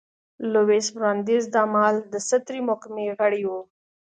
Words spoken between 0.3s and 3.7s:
لویس براندیز دا مهال د سترې محکمې غړی و.